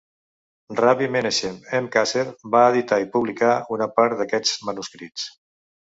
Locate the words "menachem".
1.15-1.59